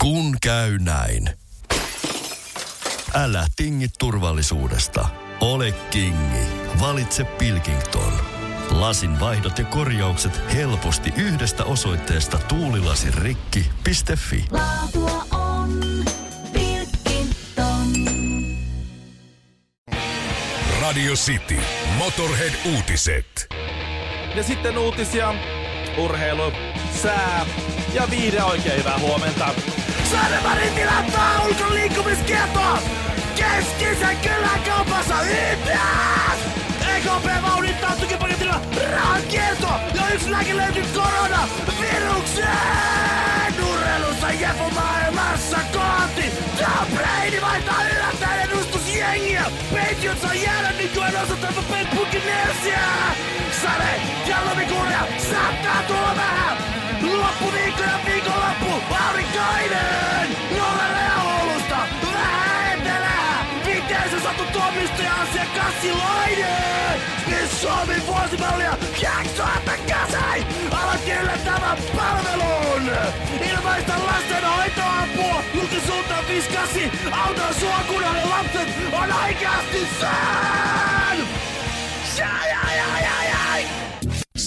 [0.00, 1.30] Kun käy näin.
[3.14, 5.08] Älä tingi turvallisuudesta.
[5.40, 6.46] Ole kingi.
[6.80, 8.12] Valitse Pilkington.
[8.70, 14.44] Lasin vaihdot ja korjaukset helposti yhdestä osoitteesta tuulilasirikki.fi.
[14.50, 15.80] Laatua on
[16.52, 17.86] Pilkington.
[20.80, 21.56] Radio City.
[21.98, 23.46] Motorhead-uutiset.
[24.36, 25.34] Ja sitten uutisia,
[25.98, 26.52] urheilu,
[27.02, 27.46] sää
[27.94, 29.54] ja viihde oikein hyvää huomenta.
[30.10, 32.78] Saaremarin tilattaa ulkoliikkumiskieltoa!
[33.34, 35.78] Keskisen kylän kaupassa yhdessä!
[36.96, 38.60] EKP vauhdittaa tukipaketilla
[38.92, 41.48] rahan kielto ja yksi lääke löytyy korona
[41.80, 43.54] virukseen!
[43.72, 46.24] Urheilussa jefu maailmassa kohti!
[46.58, 49.44] Tom Brady vaihtaa yllättäen edustusjengiä!
[49.70, 52.78] Patriots on jäädä nykyään osoittava Pet Buccaneersia!
[53.62, 56.56] Sade ja lumikuuria saattaa tulla vähän!
[57.02, 57.69] Loppuviikko
[58.68, 60.36] ja aurinkoinen!
[60.58, 61.76] Nollalle ja Oulusta
[62.12, 63.46] vähän etelää!
[63.66, 67.00] Viiteensä satu tuomista ja asia kassilainen!
[67.26, 70.10] Miss Suomi vuosimallia 2008!
[70.70, 72.90] Aloitti yllättävän palvelun!
[73.50, 75.42] Ilmaista lastenhoitoapua!
[75.54, 77.12] Julkisuutta 58!
[77.12, 81.18] Auta sua kun lapset on oikeasti sen!
[82.18, 83.19] Jai, jai, jai, jai, jai!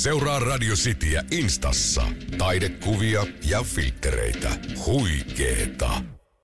[0.04, 2.02] Seuraa Radio Cityä Instassa.
[2.38, 4.50] Taidekuvia ja filttereitä.
[4.86, 5.90] Huikeeta.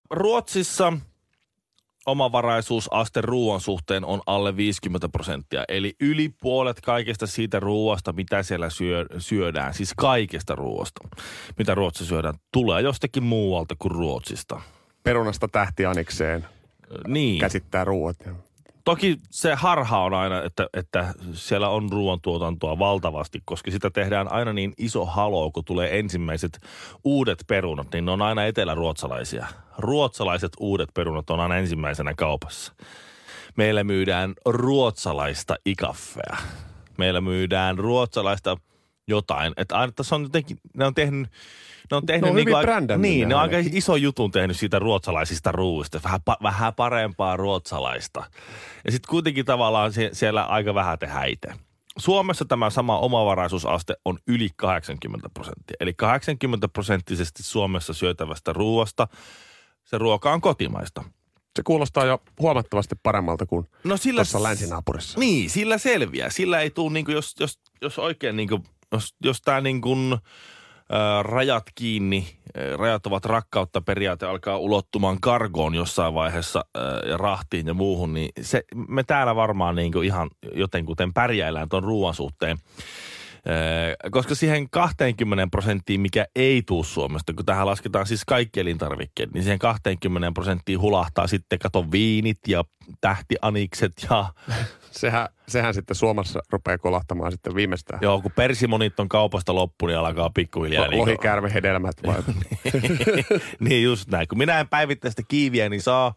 [0.09, 0.93] Ruotsissa
[2.05, 5.63] omavaraisuusaste ruoan suhteen on alle 50 prosenttia.
[5.67, 11.07] Eli yli puolet kaikesta siitä ruoasta, mitä siellä syö, syödään, siis kaikesta ruoasta,
[11.57, 14.61] mitä Ruotsissa syödään, tulee jostakin muualta kuin Ruotsista.
[15.03, 16.45] Perunasta tähtianikseen
[17.07, 17.39] Niin.
[17.39, 18.17] käsittää ruuat.
[18.85, 24.53] Toki se harha on aina, että, että siellä on ruoantuotantoa valtavasti, koska sitä tehdään aina
[24.53, 26.59] niin iso halo, kun tulee ensimmäiset
[27.03, 29.47] uudet perunat, niin ne on aina eteläruotsalaisia.
[29.77, 32.73] Ruotsalaiset uudet perunat on aina ensimmäisenä kaupassa.
[33.55, 36.37] Meillä myydään ruotsalaista ikaffea.
[36.97, 38.57] Meillä myydään ruotsalaista
[39.09, 39.53] jotain.
[39.57, 41.27] Että aina tässä on jotenkin, ne on tehnyt,
[41.91, 44.57] ne on tehnyt Ne on hyvin aika- brändännyt Niin, ne on aika iso jutun tehnyt
[44.57, 45.99] siitä ruotsalaisista ruuista.
[46.03, 48.23] Vähän, pa, vähän parempaa ruotsalaista.
[48.85, 51.47] Ja sitten kuitenkin tavallaan sie- siellä aika vähän tehdään itse.
[51.97, 55.75] Suomessa tämä sama omavaraisuusaste on yli 80 prosenttia.
[55.79, 59.07] Eli 80 prosenttisesti Suomessa syötävästä ruoasta
[59.83, 61.03] se ruoka on kotimaista.
[61.55, 65.19] Se kuulostaa jo huomattavasti paremmalta kuin No sillä, tuossa länsinaapurissa.
[65.19, 66.29] Niin, sillä selviää.
[66.29, 70.17] Sillä ei tule, niinku, jos, jos, jos oikein, niinku, jos, jos tämä niinku, ä,
[71.23, 72.27] rajat kiinni,
[72.57, 76.79] ä, rajat ovat rakkautta periaate alkaa ulottumaan kargoon jossain vaiheessa ä,
[77.09, 82.13] ja rahtiin ja muuhun, niin se, me täällä varmaan niinku ihan jotenkuten pärjäillään tuon ruoan
[82.13, 82.57] suhteen.
[84.05, 89.33] Ä, Koska siihen 20 prosenttiin, mikä ei tuu Suomesta, kun tähän lasketaan siis kaikki elintarvikkeet,
[89.33, 92.63] niin siihen 20 prosenttiin hulahtaa sitten kato viinit ja
[93.01, 94.25] tähtianikset ja
[94.91, 97.99] Sehän, sehän sitten Suomessa rupeaa kolahtamaan sitten viimeistään.
[98.01, 100.83] Joo, kun persimonit on kaupasta loppu, niin alkaa pikkuhiljaa.
[100.85, 102.15] Lo- niin Lohikäärmehedelmät vai?
[103.59, 104.27] niin just näin.
[104.27, 106.13] Kun minä en päivittäistä kiiviä, niin saa,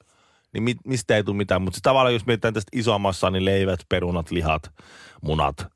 [0.52, 1.62] niin mit, mistä ei tule mitään.
[1.62, 4.72] Mutta tavallaan jos mietitään tästä isommassa, niin leivät, perunat, lihat,
[5.22, 5.66] munat,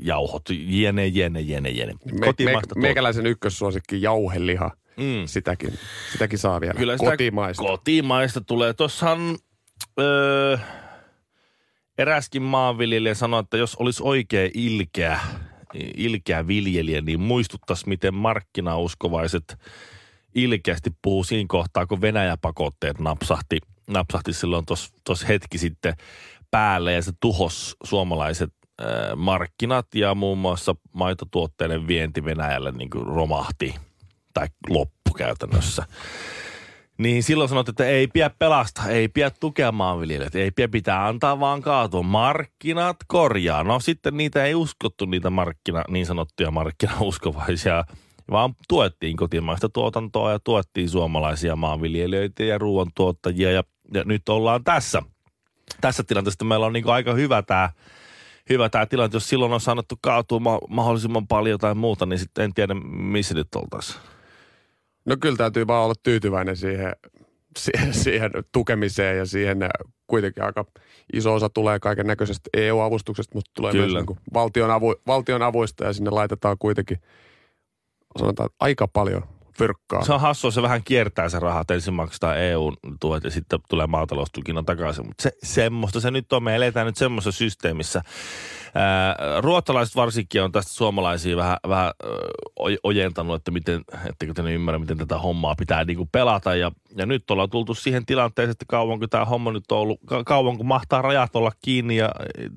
[0.00, 1.92] jauhot, jene, jene, jene, jene.
[1.92, 4.70] Me, Kotimaista me, meikäläisen ykkössuosikki jauheliha.
[4.96, 5.26] Mm.
[5.26, 5.78] Sitäkin,
[6.12, 6.74] sitäkin saa vielä.
[6.74, 7.62] Kyllä sitä Kotimaista.
[7.62, 8.72] Kotimaista tulee.
[8.74, 9.38] Tuossahan
[10.00, 10.58] öö,
[11.98, 15.20] eräskin maanviljelijä sanoi, että jos olisi oikein ilkeä,
[15.96, 19.58] ilkeä viljelijä, niin muistuttaisi, miten markkinauskovaiset
[20.34, 23.58] ilkeästi puhuu siinä kohtaa, kun Venäjä-pakotteet napsahti,
[23.90, 24.64] napsahti silloin
[25.04, 25.94] tuossa hetki sitten
[26.50, 28.50] päälle ja se tuhos suomalaiset
[29.16, 33.74] markkinat ja muun muassa maitotuotteiden vienti Venäjälle niin kuin romahti
[34.34, 35.86] tai loppu käytännössä.
[36.98, 41.40] Niin silloin sanot, että ei pidä pelastaa, ei pidä tukea maanviljelijät, ei pidä pitää antaa
[41.40, 42.02] vaan kaatua.
[42.02, 43.64] Markkinat korjaa.
[43.64, 47.84] No sitten niitä ei uskottu, niitä markkina, niin sanottuja markkinauskovaisia,
[48.32, 53.64] vaan tuettiin kotimaista tuotantoa ja tuettiin suomalaisia maanviljelijöitä ja ruoantuottajia ja,
[53.94, 55.02] ja nyt ollaan tässä.
[55.80, 57.70] Tässä tilanteessa meillä on niin aika hyvä tämä
[58.50, 59.16] hyvä tää tilanne.
[59.16, 63.34] Jos silloin on sanottu kaatua ma- mahdollisimman paljon tai muuta, niin sitten en tiedä, missä
[63.34, 64.00] nyt oltaisiin.
[65.04, 66.92] No kyllä täytyy vaan olla tyytyväinen siihen,
[67.58, 69.68] siihen, siihen tukemiseen ja siihen äh,
[70.06, 70.64] kuitenkin aika
[71.12, 73.98] iso osa tulee kaiken näköisestä EU-avustuksesta, mutta tulee Kyllä.
[73.98, 76.98] myös niin valtion, avu, valtion avuista ja sinne laitetaan kuitenkin
[78.18, 79.22] sanotaan aika paljon
[79.58, 80.04] fyrkkaa.
[80.04, 81.70] Se on hassua, se vähän kiertää se rahat.
[81.70, 85.06] Ensin maksetaan EU-tuet ja sitten tulee maataloustukina takaisin.
[85.06, 86.42] Mutta se, semmoista se nyt on.
[86.42, 88.02] Me eletään nyt semmoisessa systeemissä.
[88.74, 92.16] Ää, ruotsalaiset varsinkin on tästä suomalaisia vähän, vähän ö,
[92.60, 96.54] oj- ojentanut, että miten, ettekö te ymmärrä, miten tätä hommaa pitää niinku pelata.
[96.54, 100.00] Ja, ja nyt ollaan tultu siihen tilanteeseen, että kauan kun tämä homma nyt on ollut,
[100.06, 102.10] ka- kauan kun mahtaa rajat olla kiinni ja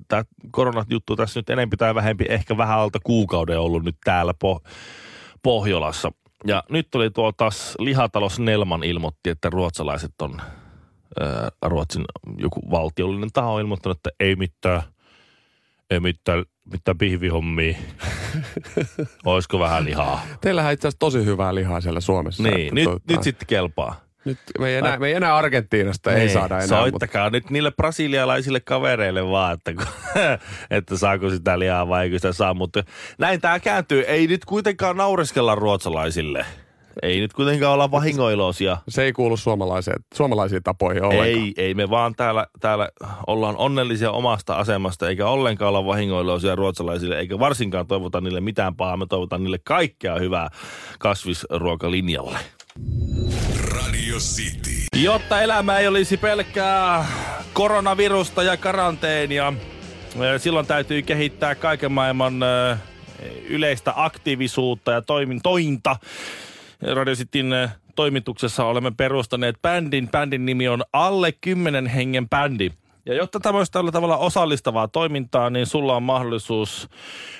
[0.08, 4.70] tämä koronajuttu tässä nyt enemmän tai vähempi, ehkä vähän alta kuukauden ollut nyt täällä po-
[5.46, 6.12] Pohjolassa.
[6.48, 10.42] Ja nyt oli tuo taas lihatalous Nelman ilmoitti, että ruotsalaiset on,
[11.20, 12.06] ää, Ruotsin
[12.38, 14.82] joku valtiollinen taho on ilmoittanut, että ei mitään,
[15.90, 17.78] ei mitään, mitään pihvihommia.
[19.26, 20.22] Olisiko vähän lihaa?
[20.42, 22.44] Teillähän itse asiassa tosi hyvää lihaa siellä Suomessa.
[22.44, 24.05] Niin, nyt, tota, nyt sitten kelpaa.
[24.26, 26.62] Nyt me, ei enää, me ei enää Argentiinasta ei Niin, saada enää.
[26.62, 29.86] Mutta Soittakaa nyt niille brasilialaisille kavereille vaan, että, kun,
[30.78, 32.54] että saako sitä lihaa vai eikö sitä saa.
[32.54, 32.84] Mutta
[33.18, 34.02] näin tämä kääntyy.
[34.02, 36.46] Ei nyt kuitenkaan naureskella ruotsalaisille.
[37.02, 38.78] Ei nyt kuitenkaan olla vahingoiloisia.
[38.90, 41.28] se ei kuulu suomalaiseen, suomalaisiin tapoihin ollenkaan.
[41.28, 42.90] Ei, ei me vaan täällä, täällä
[43.28, 48.98] ollaan onnellisia omasta asemasta, eikä ollenkaan olla vahingoiloisia ruotsalaisille, eikä varsinkaan toivota niille mitään pahaa.
[48.98, 50.50] Me toivotaan niille kaikkea hyvää
[51.00, 52.40] kasvisruokalinjalle.
[54.16, 55.04] Radio City.
[55.04, 57.06] Jotta elämä ei olisi pelkkää
[57.54, 59.54] koronavirusta ja karanteenia,
[60.16, 62.78] eh, silloin täytyy kehittää kaiken maailman eh,
[63.50, 65.96] yleistä aktiivisuutta ja toimintointa.
[66.82, 70.10] Radio Cityn eh, toimituksessa olemme perustaneet bändin.
[70.10, 72.72] Bändin nimi on Alle 10 hengen bändi.
[73.06, 76.90] Ja jotta olisi tällä tavalla osallistavaa toimintaa, niin sulla on mahdollisuus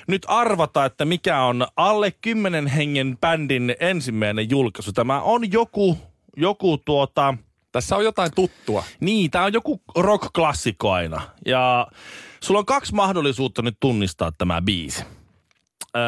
[0.08, 4.92] nyt arvata, että mikä on alle 10 hengen bändin ensimmäinen julkaisu.
[4.92, 5.98] Tämä on joku,
[6.36, 7.34] joku tuota,
[7.72, 8.84] Tässä on jotain tuttua.
[9.00, 11.22] niin, tämä on joku rock-klassikko aina.
[11.46, 11.86] Ja
[12.40, 15.04] sulla on kaksi mahdollisuutta nyt tunnistaa tämä biisi.
[15.96, 16.02] Öö,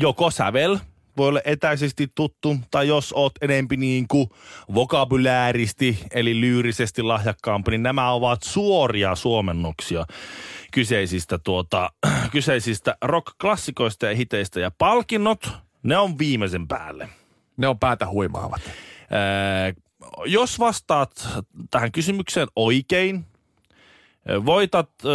[0.00, 0.78] joko sävel,
[1.16, 4.28] voi olla etäisesti tuttu, tai jos oot enempi niin kuin
[4.74, 10.06] vokabulääristi, eli lyyrisesti lahjakkaampi, niin nämä ovat suoria suomennoksia
[10.72, 11.90] kyseisistä, tuota,
[12.32, 14.60] kyseisistä rock-klassikoista ja hiteistä.
[14.60, 15.52] Ja palkinnot,
[15.82, 17.08] ne on viimeisen päälle.
[17.56, 18.60] Ne on päätä huimaavat.
[19.10, 19.72] Ää,
[20.26, 21.28] jos vastaat
[21.70, 23.24] tähän kysymykseen oikein,
[24.28, 25.12] ää, voitat ää,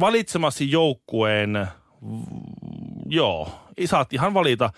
[0.00, 1.66] valitsemasi joukkueen,
[3.06, 3.48] joo,
[3.84, 4.70] saat ihan valita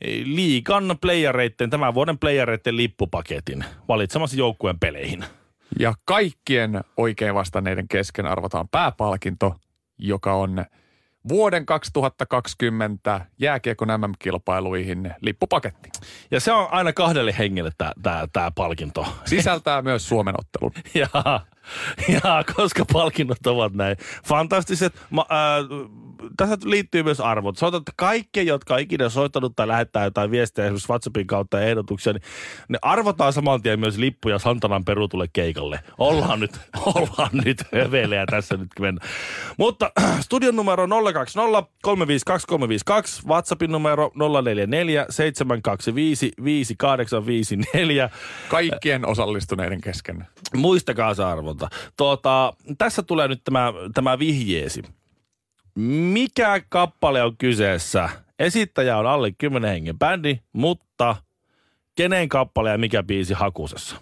[0.00, 5.24] eh, liikan playereiden, tämän vuoden playereiden lippupaketin valitsemasi joukkueen peleihin.
[5.78, 9.54] Ja kaikkien oikein vastanneiden kesken arvotaan pääpalkinto,
[9.98, 10.64] joka on
[11.28, 15.90] vuoden 2020 jääkiekon MM-kilpailuihin lippupaketti.
[16.30, 17.70] Ja se on aina kahdelle hengelle
[18.32, 19.06] tämä palkinto.
[19.24, 20.72] Sisältää myös Suomen ottelun.
[20.94, 21.40] Ja,
[22.24, 23.96] ja koska palkinnot ovat näin
[24.28, 25.58] fantastiset, ma, ää,
[26.36, 27.56] tässä liittyy myös arvot.
[27.62, 32.12] Että kaikki, jotka on ikinä soittanut tai lähettää jotain viestejä esimerkiksi WhatsAppin kautta ja ehdotuksia,
[32.12, 32.22] niin
[32.68, 35.80] ne arvotaan saman tien myös lippuja Santanan perutulle keikalle.
[35.98, 36.60] Ollaan nyt,
[36.94, 39.00] ollaan nyt hövelejä tässä nyt mennä.
[39.56, 39.90] Mutta
[40.20, 44.10] studion numero 020 352 352, WhatsAppin numero
[44.42, 48.10] 044 725 5854.
[48.48, 50.26] Kaikkien osallistuneiden kesken.
[50.54, 51.22] Muistakaa se
[51.54, 51.68] arvonta.
[51.96, 54.82] Tuota, tässä tulee nyt tämä, tämä vihjeesi.
[55.74, 58.08] Mikä kappale on kyseessä?
[58.38, 61.16] Esittäjä on alle 10 hengen bändi, mutta
[61.94, 63.96] kenen kappale ja mikä biisi hakusessa?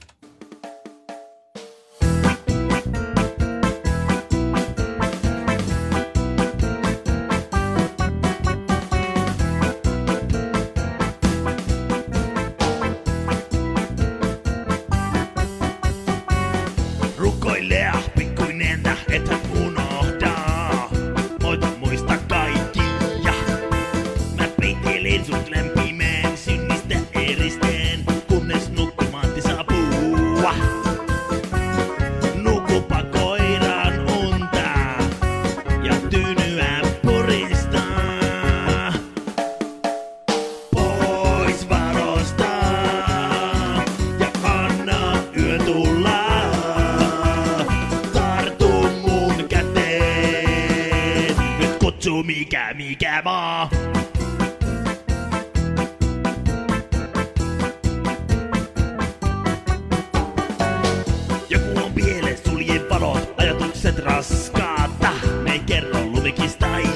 [66.33, 66.92] Uzbekistan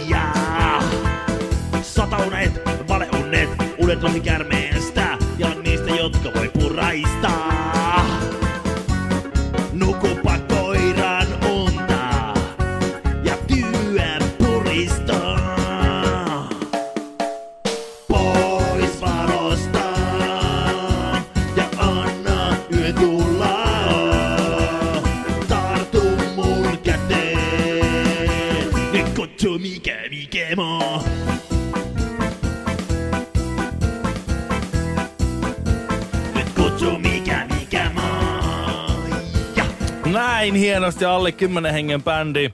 [40.96, 42.50] Hienosti alle 10 hengen bändi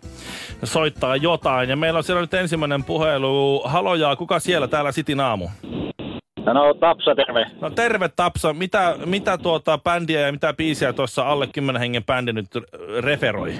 [0.64, 1.70] soittaa jotain.
[1.70, 3.62] Ja meillä on siellä nyt ensimmäinen puhelu.
[3.64, 5.48] Halojaa, kuka siellä täällä Sitin aamu?
[6.46, 7.46] No Tapsa, terve.
[7.60, 12.32] No terve Tapsa, mitä, mitä tuota bändiä ja mitä biisiä tuossa alle 10 hengen bändi
[12.32, 12.46] nyt
[13.00, 13.54] referoi?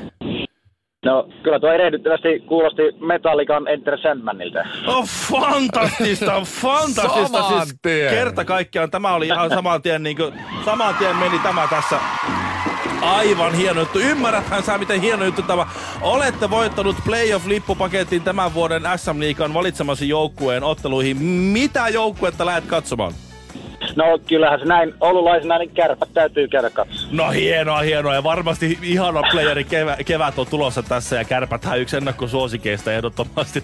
[1.05, 4.59] No kyllä tuo erehdyttävästi kuulosti Metallican Enter Sandmanilta.
[4.87, 7.39] Oh, fantastista, fantastista.
[7.43, 8.11] Saman siis tien.
[8.11, 10.35] kerta kaikkiaan tämä oli ihan saman tien, niin kuin,
[10.65, 11.97] saman tien meni tämä tässä.
[13.03, 13.99] Aivan hieno juttu.
[13.99, 15.67] Ymmärräthän sä, miten hieno juttu tämä.
[16.01, 21.23] Olette voittanut playoff-lippupaketin tämän vuoden SM Liikan valitsemasi joukkueen otteluihin.
[21.27, 23.13] Mitä joukkuetta lähdet katsomaan?
[23.97, 27.09] No kyllähän se näin oululaisena, niin kärpät täytyy käydä katsoa.
[27.11, 28.15] No hienoa, hienoa.
[28.15, 33.63] Ja varmasti ihana playeri kevä, kevät on tulossa tässä ja kärpätään yksi ennakkosuosikeista ehdottomasti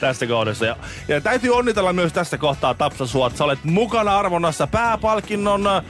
[0.00, 0.66] tässä kohdassa.
[0.66, 0.76] Ja,
[1.08, 5.82] ja, täytyy onnitella myös tässä kohtaa Tapsa sua, että sä olet mukana arvonnassa pääpalkinnon äh,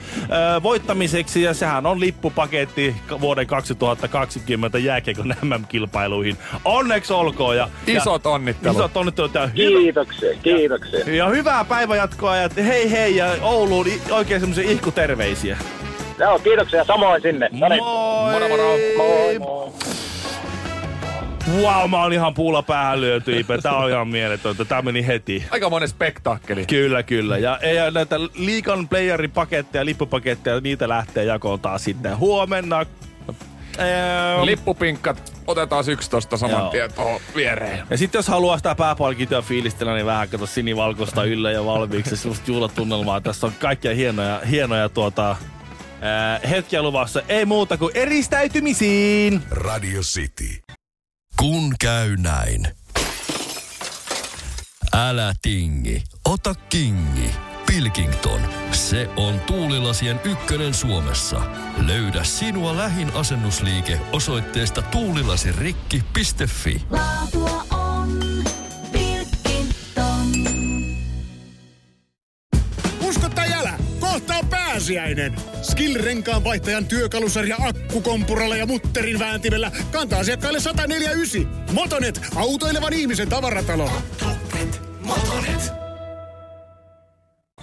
[0.63, 6.37] voittamiseksi ja sehän on lippupaketti vuoden 2020 jääkiekon MM-kilpailuihin.
[6.65, 8.77] Onneksi olkoon ja, Isot ja onnittelut.
[8.77, 11.15] isot onnittelut ja hyvä, Kiitoksia, kiitoksia.
[11.15, 15.57] ja hyvää päivänjatkoa ja hei hei ja Ouluun i- oikein semmoisia ihkuterveisiä.
[16.19, 17.49] Joo, kiitoksia samoin sinne.
[17.51, 17.83] No niin.
[17.83, 18.31] Moi!
[18.33, 18.63] Moro, moro.
[18.97, 19.71] Moi, moi.
[21.61, 23.57] Wow, mä oon ihan puulla päähän lyöty, Ipe.
[23.57, 24.65] Tää on ihan mieletöntä.
[24.65, 25.45] Tää meni heti.
[25.51, 26.65] Aika monen spektaakkeli.
[26.65, 27.37] Kyllä, kyllä.
[27.37, 32.85] Ja, ja näitä liikan playerin paketteja, lippupaketteja, niitä lähtee jakoon taas sitten huomenna.
[33.79, 36.69] Eee, Lippupinkkat otetaan 11 saman Joo.
[36.69, 37.87] tien tuohon viereen.
[37.89, 42.17] ja sitten jos haluaa sitä pääpalkintoa fiilistellä, niin vähän kato sinivalkoista yllä ja valmiiksi.
[42.17, 43.21] Semmoista juhlatunnelmaa.
[43.21, 45.35] Tässä on kaikkia hienoja, hienoja tuota,
[46.01, 47.21] ää, hetkiä luvassa.
[47.27, 49.43] Ei muuta kuin eristäytymisiin.
[49.51, 50.59] Radio City.
[51.39, 52.67] Kun käy näin.
[54.93, 57.31] Älä tingi, ota kingi.
[57.71, 61.41] Pilkington, se on tuulilasien ykkönen Suomessa.
[61.85, 66.81] Löydä sinua lähin asennusliike osoitteesta tuulilasirikki.fi.
[66.89, 68.19] Laatua on
[68.91, 70.31] Pilkington.
[73.01, 75.35] Usko tai älä, kohta on pääsiäinen.
[75.61, 81.73] Skill-renkaan vaihtajan työkalusarja akkukompuralla ja mutterin vääntimellä kantaa asiakkaille 149.
[81.73, 83.91] Motonet, autoilevan ihmisen tavaratalo.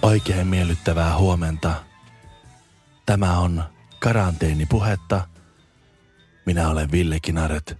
[0.01, 1.83] Oikein miellyttävää huomenta.
[3.05, 3.63] Tämä on
[3.99, 5.27] karanteenipuhetta.
[6.45, 7.77] Minä olen Ville Kinaret.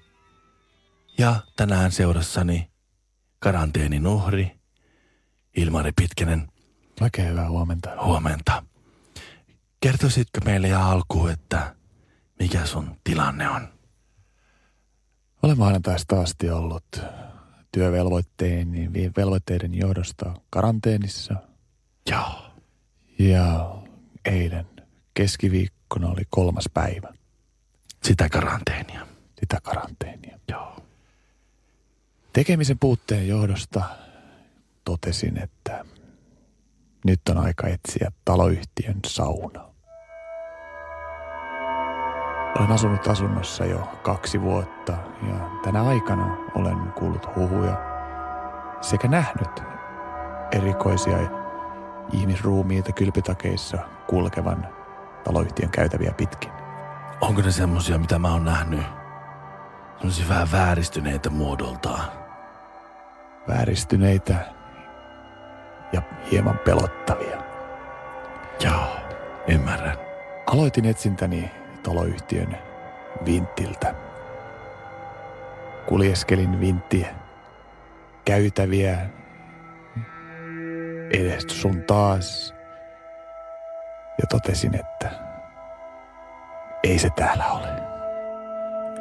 [1.17, 2.71] Ja tänään seurassani
[3.39, 4.59] karanteenin uhri
[5.57, 6.47] Ilmari Pitkänen.
[7.01, 7.89] Oikein hyvää huomenta.
[8.03, 8.63] Huomenta.
[9.81, 11.75] Kertoisitko meille ja alkuun, että
[12.39, 13.67] mikä sun tilanne on?
[15.43, 17.01] Olen maanantaista asti ollut
[17.71, 21.48] työvelvoitteiden velvoitteiden johdosta karanteenissa.
[22.11, 22.51] Joo.
[23.19, 23.75] Ja
[24.25, 24.65] eilen
[25.13, 27.13] keskiviikkona oli kolmas päivä
[28.03, 29.07] Sitä karanteenia.
[29.39, 30.39] sitä karanteenia.
[30.49, 30.77] Joo.
[32.33, 33.83] Tekemisen puutteen johdosta
[34.85, 35.85] totesin, että
[37.05, 39.69] nyt on aika etsiä taloyhtiön sauna.
[42.59, 44.91] Olen asunut asunnossa jo kaksi vuotta
[45.27, 47.77] ja tänä aikana olen kuullut huhuja
[48.81, 49.63] sekä nähnyt
[50.51, 51.17] erikoisia
[52.13, 54.67] ihmisruumiita kylpytakeissa kulkevan
[55.23, 56.51] taloyhtiön käytäviä pitkin.
[57.21, 58.81] Onko ne semmosia, mitä mä oon nähnyt?
[59.97, 62.11] Semmosia vähän vääristyneitä muodoltaan.
[63.47, 64.35] Vääristyneitä
[65.93, 66.01] ja
[66.31, 67.37] hieman pelottavia.
[68.65, 68.95] Joo,
[69.47, 69.97] ymmärrän.
[70.47, 71.51] Aloitin etsintäni
[71.83, 72.57] taloyhtiön
[73.25, 73.95] vinttiltä.
[75.85, 77.15] Kuljeskelin vinttiä,
[78.25, 78.97] käytäviä,
[81.13, 82.55] edes sun taas.
[84.21, 85.11] Ja totesin, että
[86.83, 87.81] ei se täällä ole.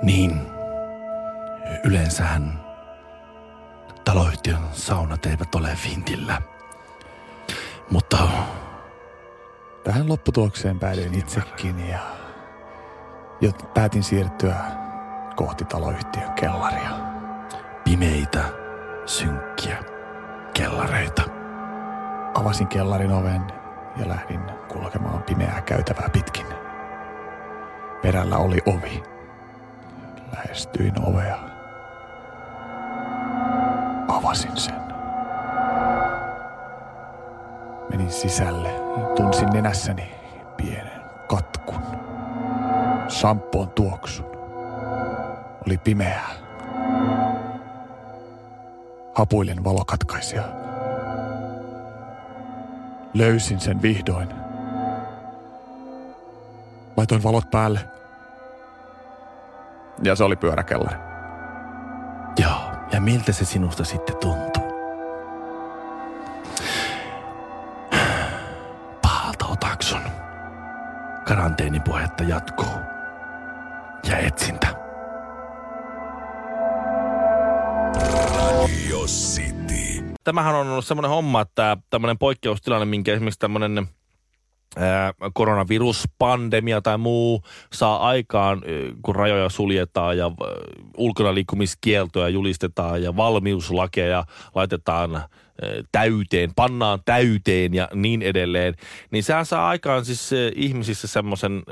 [0.03, 0.41] Niin,
[1.85, 2.65] yleensähän
[4.05, 6.43] taloyhtiön saunat eivät ole vintillä.
[7.91, 8.29] Mutta
[9.89, 11.99] Tähän lopputulokseen päädyin itsekin ja
[13.41, 14.57] jo päätin siirtyä
[15.37, 16.91] kohti taloyhtiön kellaria.
[17.85, 18.45] pimeitä,
[19.07, 19.85] synkkiä
[20.55, 21.23] kellareita.
[22.35, 23.43] Avasin kellarin oven
[23.97, 26.47] ja lähdin kulkemaan pimeää käytävää pitkin.
[28.03, 29.03] Perällä oli ovi.
[30.37, 31.39] Lähestyin ovea.
[34.09, 34.81] Avasin sen.
[37.91, 38.71] Menin sisälle
[39.17, 40.15] tunsin nenässäni
[40.57, 41.83] pienen katkun.
[43.09, 44.27] Sampoon tuoksun.
[45.67, 46.31] Oli pimeää.
[49.15, 50.43] Hapuilin valokatkaisija.
[53.15, 54.29] Löysin sen vihdoin.
[56.97, 57.81] Laitoin valot päälle.
[60.03, 60.97] Ja se oli pyöräkellari.
[62.43, 64.69] Joo, ja miltä se sinusta sitten tuntuu?
[69.03, 70.03] Pahalta otaksun.
[71.25, 72.79] Karanteenipuhetta jatkuu.
[74.09, 74.67] Ja etsintä.
[78.35, 79.58] Radio City.
[80.29, 83.89] Tämähän on ollut semmoinen homma, että tämmöinen poikkeustilanne, minkä esimerkiksi tämmöinen
[85.35, 87.43] koronaviruspandemia tai muu
[87.73, 88.63] saa aikaan,
[89.03, 90.31] kun rajoja suljetaan ja
[90.97, 95.23] ulkona liikkumiskieltoja julistetaan ja valmiuslakeja laitetaan
[95.93, 98.75] täyteen, pannaan täyteen ja niin edelleen,
[99.11, 101.63] niin sehän saa aikaan siis ihmisissä semmoisen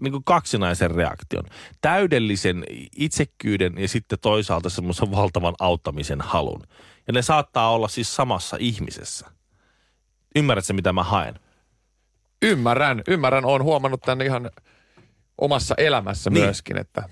[0.00, 1.44] niin kuin kaksinaisen reaktion.
[1.80, 2.64] Täydellisen
[2.96, 6.62] itsekkyyden ja sitten toisaalta semmoisen valtavan auttamisen halun.
[7.06, 9.26] Ja ne saattaa olla siis samassa ihmisessä.
[10.36, 11.34] Ymmärrätkö, mitä mä haen?
[12.42, 13.44] Ymmärrän, ymmärrän.
[13.44, 14.50] Olen huomannut tämän ihan
[15.38, 16.44] omassa elämässä Niin.
[16.44, 17.02] myöskin, että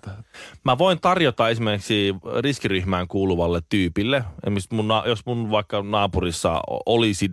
[0.64, 4.24] Mä voin tarjota esimerkiksi riskiryhmään kuuluvalle tyypille,
[4.72, 7.30] mun, jos mun vaikka naapurissa olisi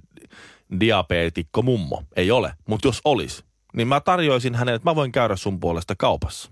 [0.80, 3.45] diabeetikko mummo, ei ole, mutta jos olisi,
[3.76, 6.52] niin mä tarjoisin hänelle, että mä voin käydä sun puolesta kaupassa.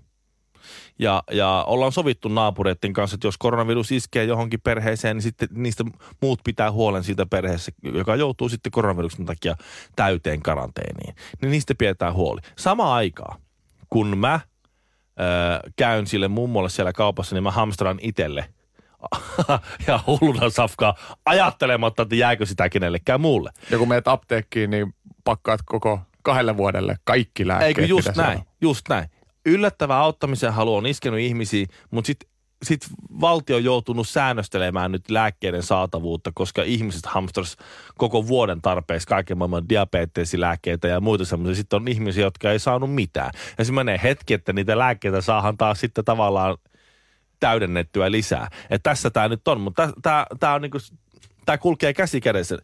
[0.98, 5.84] Ja, ja ollaan sovittu naapureiden kanssa, että jos koronavirus iskee johonkin perheeseen, niin sitten niistä
[6.22, 9.56] muut pitää huolen siitä perheessä, joka joutuu sitten koronaviruksen takia
[9.96, 11.14] täyteen karanteeniin.
[11.42, 12.40] Niin niistä pidetään huoli.
[12.56, 13.36] Sama aikaa,
[13.90, 14.40] kun mä
[15.20, 18.44] ö, käyn sille mummolle siellä kaupassa, niin mä hamstran itelle
[19.86, 20.94] ja hulluna safkaa
[21.26, 23.50] ajattelematta, että jääkö sitä kenellekään muulle.
[23.70, 27.68] ja kun meet apteekkiin, niin pakkaat koko kahdelle vuodelle kaikki lääkkeet.
[27.68, 28.44] Eikö just näin, on.
[28.60, 29.08] just näin.
[29.46, 32.28] Yllättävä auttamisen halu on iskenyt ihmisiä, mutta sitten
[32.62, 32.86] sit
[33.20, 37.56] valtio on joutunut säännöstelemään nyt lääkkeiden saatavuutta, koska ihmiset hamstras
[37.94, 41.54] koko vuoden tarpeeksi kaiken maailman diabetesilääkkeitä ja muita semmoisia.
[41.54, 43.30] Sitten on ihmisiä, jotka ei saanut mitään.
[43.58, 46.56] Ja se menee hetki, että niitä lääkkeitä saahan taas sitten tavallaan
[47.40, 48.48] täydennettyä lisää.
[48.70, 49.92] Et tässä tämä nyt on, mutta
[50.40, 50.78] tämä on niinku,
[51.46, 52.58] tämä kulkee käsi kädessä.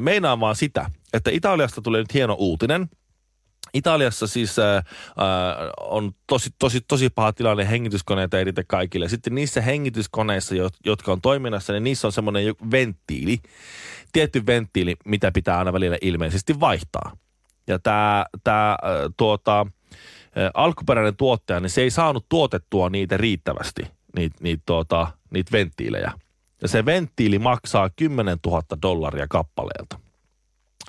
[0.00, 2.88] Meinaan vaan sitä, että Italiasta tulee nyt hieno uutinen.
[3.74, 4.84] Italiassa siis äh, äh,
[5.80, 9.08] on tosi, tosi, tosi paha tilanne, hengityskoneita ei riitä kaikille.
[9.08, 13.38] Sitten niissä hengityskoneissa, jo- jotka on toiminnassa, niin niissä on semmoinen venttiili,
[14.12, 17.16] tietty venttiili, mitä pitää aina välillä ilmeisesti vaihtaa.
[17.66, 18.78] Ja tämä tää, äh,
[19.16, 23.82] tuota, äh, alkuperäinen tuottaja, niin se ei saanut tuotettua niitä riittävästi,
[24.16, 26.12] niitä, niitä, tuota, niitä venttiilejä.
[26.62, 30.00] Ja se venttiili maksaa 10 000 dollaria kappaleelta.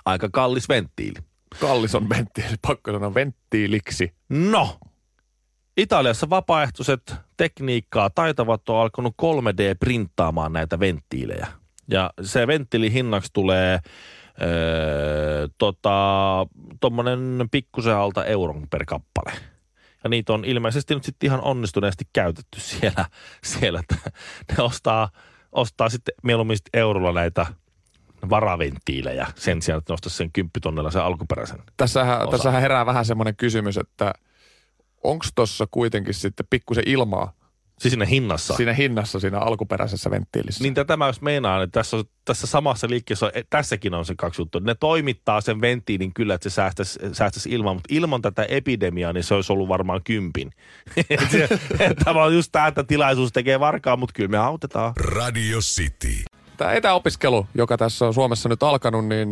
[0.05, 1.28] Aika kallis venttiili.
[1.59, 4.13] Kallis on venttiili, pakko sanoa venttiiliksi.
[4.29, 4.79] No,
[5.77, 11.47] Italiassa vapaaehtoiset tekniikkaa taitavat on alkanut 3D-printtaamaan näitä venttiilejä.
[11.87, 13.79] Ja se venttiili hinnaksi tulee
[14.41, 16.47] öö, tota,
[16.79, 19.31] tommonen pikkusen alta euron per kappale.
[20.03, 23.05] Ja niitä on ilmeisesti nyt sitten ihan onnistuneesti käytetty siellä,
[23.43, 23.83] siellä
[24.49, 25.09] ne ostaa,
[25.51, 27.45] ostaa sitten mieluummin sit eurolla näitä
[28.29, 31.59] varaventtiilejä sen sijaan, että nostaisi sen kymppitonnella sen alkuperäisen.
[31.77, 32.31] Tässähän, Osa.
[32.31, 34.13] tässähän herää vähän semmoinen kysymys, että
[35.03, 37.33] onko tuossa kuitenkin sitten pikkusen ilmaa
[37.79, 38.53] Siis siinä hinnassa.
[38.53, 40.63] siinä hinnassa siinä alkuperäisessä venttiilissä?
[40.63, 44.15] Niin tätä mä jos meinaan, että tässä, on, tässä samassa liikkeessä, on, tässäkin on se
[44.17, 44.61] kaksi juttua.
[44.63, 49.23] Ne toimittaa sen venttiilin kyllä, että se säästäisi, säästäisi ilman, mutta ilman tätä epidemiaa, niin
[49.23, 50.51] se olisi ollut varmaan kympin.
[52.05, 54.93] Tämä on just tämä, että tilaisuus tekee varkaa, mutta kyllä me autetaan.
[54.97, 56.23] Radio City.
[56.59, 59.29] Tämä etäopiskelu, joka tässä on Suomessa nyt alkanut, niin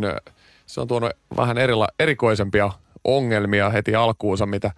[0.66, 2.70] se on tuonut vähän erila, erikoisempia
[3.04, 4.70] ongelmia heti alkuunsa, mitä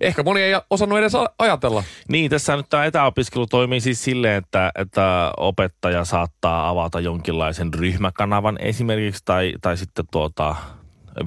[0.00, 1.84] ehkä moni ei osannut edes ajatella.
[2.08, 8.58] Niin, tässä nyt tämä etäopiskelu toimii siis silleen, että, että opettaja saattaa avata jonkinlaisen ryhmäkanavan
[8.60, 10.56] esimerkiksi tai, tai sitten tuota,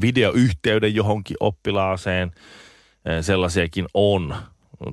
[0.01, 2.32] videoyhteyden johonkin oppilaaseen.
[3.06, 4.36] Eh, Sellaisiakin on.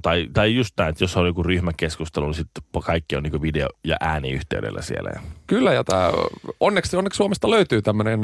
[0.03, 3.79] Tai, tai just näin, että jos on joku ryhmäkeskustelu, niin sitten kaikki on niin video-
[3.85, 5.11] ja ääniyhteydellä siellä.
[5.47, 6.13] Kyllä, ja tämä,
[6.61, 8.21] onneksi, onneksi Suomesta löytyy tämmöinen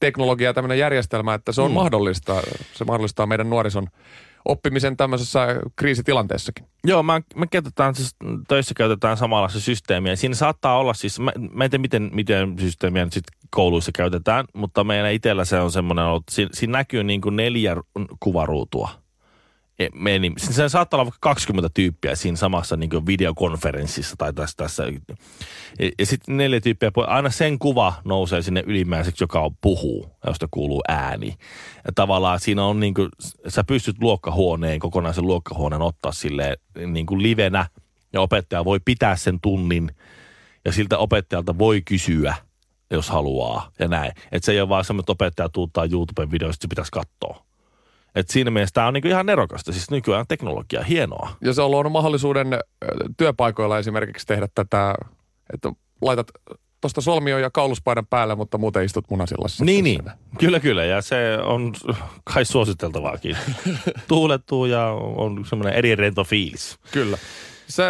[0.00, 1.74] teknologia, tämmöinen järjestelmä, että se on Mm.
[1.74, 2.42] mahdollista.
[2.74, 3.86] Se mahdollistaa meidän nuorison
[4.44, 6.66] oppimisen tämmöisessä kriisitilanteessakin.
[6.84, 8.16] Joo, mä, me käytetään siis,
[8.48, 10.16] töissä käytetään samanlaista systeemiä.
[10.16, 14.44] Siinä saattaa olla siis, mä, mä en tiedä miten, miten systeemiä nyt sit kouluissa käytetään,
[14.52, 17.76] mutta meillä itsellä se on semmoinen, että siinä, siinä näkyy niin kuin neljä
[18.20, 18.90] kuvaruutua.
[19.78, 24.56] E- Meni, se saattaa olla vaikka 20 tyyppiä siinä samassa niin videokonferenssissa tai tässä.
[24.56, 24.84] tässä.
[25.78, 30.48] Ja, ja sitten neljä tyyppiä, aina sen kuva nousee sinne ylimmäiseksi, joka on puhuu, josta
[30.50, 31.34] kuuluu ääni.
[31.84, 33.08] Ja tavallaan siinä on niin kuin,
[33.48, 37.66] sä pystyt luokkahuoneen, kokonaisen luokkahuoneen ottaa silleen niin kuin livenä
[38.12, 39.90] ja opettaja voi pitää sen tunnin
[40.64, 42.34] Ja siltä opettajalta voi kysyä,
[42.90, 44.12] jos haluaa ja näin.
[44.32, 47.47] Että se ei ole vaan semmoinen, että opettaja tuuttaa YouTuben videoista, se pitäisi katsoa.
[48.14, 49.72] Et siinä mielessä tämä on niinku ihan nerokasta.
[49.72, 51.30] Siis nykyään teknologia, hienoa.
[51.40, 52.48] Ja se on luonut mahdollisuuden
[53.16, 54.94] työpaikoilla esimerkiksi tehdä tätä,
[55.54, 56.26] että laitat
[56.80, 59.64] tuosta solmio ja kauluspaidan päälle, mutta muuten istut munasillassa.
[59.64, 60.02] Niin, niin.
[60.38, 60.84] Kyllä, kyllä.
[60.84, 61.72] Ja se on
[62.24, 63.36] kai suositeltavaakin.
[64.08, 66.78] Tuulettuu ja on semmoinen eri rento fiilis.
[66.92, 67.18] Kyllä.
[67.68, 67.84] Se,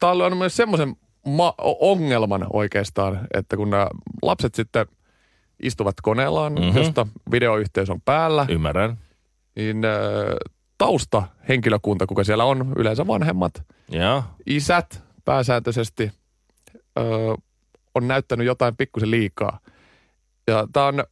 [0.00, 3.86] tämä on myös semmoisen ma- ongelman oikeastaan, että kun nämä
[4.22, 4.86] lapset sitten
[5.62, 6.62] istuvat koneellaan, Mhm.
[6.62, 6.78] mm-hmm.
[6.78, 8.98] josta videoyhteys on päällä, Ymmärrän.
[9.56, 10.36] Niin ö,
[10.78, 14.24] tausta henkilökunta, kuka siellä on, yleensä vanhemmat, Joo.
[14.46, 16.12] isät pääsääntöisesti
[16.98, 17.02] ö,
[17.94, 19.58] on näyttänyt jotain pikkusen liikaa.
[20.46, 21.04] Ja tämä on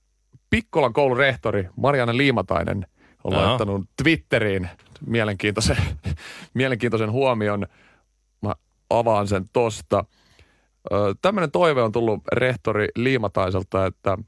[0.51, 2.87] Pikkolan koulun rehtori Marianne Liimatainen
[3.25, 3.43] on Joo.
[3.43, 4.69] laittanut Twitteriin
[5.07, 5.77] mielenkiintoisen,
[6.55, 7.67] mielenkiintoisen huomion.
[8.43, 8.55] Mä
[8.91, 10.05] avaan sen tosta.
[11.23, 14.19] Tämmöinen toive on tullut rehtori Liimataiselta, että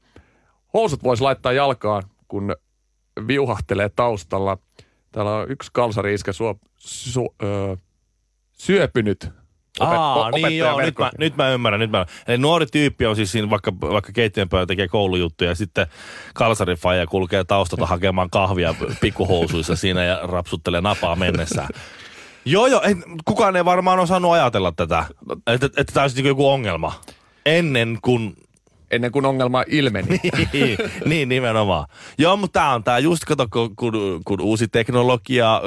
[0.73, 2.55] housut voisi laittaa jalkaan, kun
[3.27, 4.57] viuhahtelee taustalla.
[5.11, 7.77] Täällä on yksi kalsari iskä suo, su, ö,
[8.51, 9.29] syöpynyt
[9.79, 12.23] Aa, niin joo, nyt mä, nyt mä ymmärrän, nyt mä ymmärrän.
[12.27, 15.87] Eli nuori tyyppi on siis siinä vaikka, vaikka keittiön pöydällä tekee koulujuttuja ja sitten
[16.33, 21.69] kalsarifaija kulkee taustalta hakemaan kahvia pikkuhousuissa siinä ja rapsuttelee napaa mennessään.
[22.45, 22.95] Joo, joo, ei,
[23.25, 25.05] kukaan ei varmaan osannut ajatella tätä,
[25.47, 26.93] että, että tämä olisi niinku joku ongelma.
[27.45, 28.35] Ennen kuin
[28.91, 30.19] Ennen kuin ongelma ilmeni.
[30.53, 31.87] niin, niin, nimenomaan.
[32.17, 35.61] Joo, mutta tämä on tämä just, kato, kun, kun, kun uusi teknologia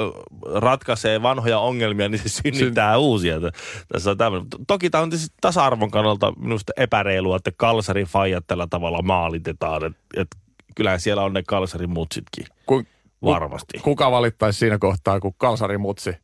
[0.55, 3.39] ratkaisee vanhoja ongelmia, niin se synnyttää uusia.
[3.39, 3.55] T-
[3.87, 4.47] Tässä on tämmöinen.
[4.67, 5.11] Toki tämä on
[5.41, 9.85] tasa-arvon kannalta minusta epäreilua, että kalsarifaijat tällä tavalla maalitetaan.
[9.85, 10.27] Et, et
[10.75, 12.45] kyllähän siellä on ne kalsarimutsitkin.
[12.65, 12.83] Ku,
[13.25, 13.79] Varmasti.
[13.79, 16.15] Kuka valittaisi siinä kohtaa, kun kalsarimutsi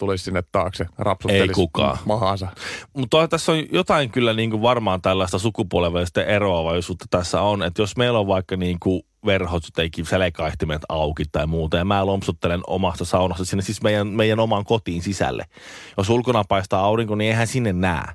[0.00, 1.98] tulisi sinne taakse, rapsuttelisi Ei kukaan.
[2.04, 2.48] mahaansa.
[2.96, 7.82] Mutta tässä on jotain kyllä niin kuin varmaan tällaista sukupuolen välistä eroavaisuutta tässä on, että
[7.82, 12.60] jos meillä on vaikka niin kuin verhot, jotenkin selekaihtimet auki tai muuta, ja mä lompsuttelen
[12.66, 15.44] omasta saunasta sinne siis meidän, meidän omaan kotiin sisälle.
[15.96, 18.14] Jos ulkona paistaa aurinko, niin eihän sinne näe.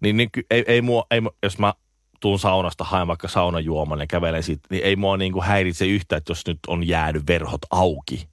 [0.00, 1.74] Niin, niin ei, ei mua, ei, jos mä
[2.20, 6.16] tuun saunasta, haen vaikka saunajuoman ja kävelen siitä, niin ei mua niin kuin häiritse yhtä,
[6.16, 8.31] että jos nyt on jäänyt verhot auki.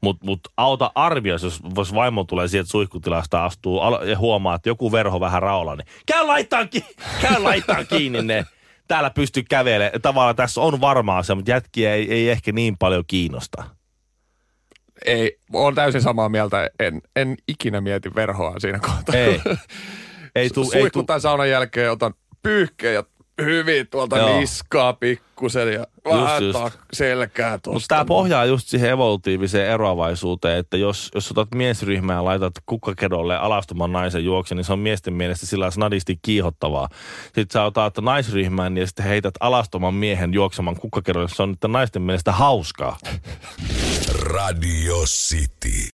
[0.00, 4.68] Mutta mut auta arvioisi, jos, jos vaimo tulee sieltä suihkutilasta, astuu al- ja huomaa, että
[4.68, 6.84] joku verho vähän raolla, niin käy laittaa, ki-
[7.22, 8.46] käy laittaa kiinni ne.
[8.88, 10.02] Täällä pystyy kävelemään.
[10.02, 13.64] Tavallaan tässä on varmaa se, mutta jätkiä ei, ei ehkä niin paljon kiinnosta.
[15.06, 16.70] Ei, on täysin samaa mieltä.
[16.80, 19.14] En, en ikinä mieti verhoa siinä kohtaa.
[19.14, 19.40] Ei.
[20.34, 20.80] Ei tuu, ei tuu.
[20.80, 23.04] Suihkun tai saunan jälkeen otan pyyhkeen ja
[23.44, 24.40] hyvin tuolta Joo.
[24.40, 26.58] niskaa pikkusen ja vähän just.
[26.58, 27.72] tak- selkää tuosta.
[27.72, 33.36] Mutta tämä pohjaa just siihen evolutiiviseen eroavaisuuteen, että jos, jos otat miesryhmää ja laitat kukkakedolle
[33.36, 36.88] alastoman naisen juoksen, niin se on miesten mielestä sillä snadisti kiihottavaa.
[37.24, 42.02] Sitten sä otat naisryhmän ja sitten heität alastoman miehen juoksemaan kukkakedolle, se on nyt naisten
[42.02, 42.98] mielestä hauskaa.
[44.20, 45.88] Radio City.